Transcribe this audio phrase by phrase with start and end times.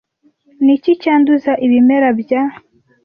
[0.63, 2.41] Niki cyanduza ibimera bya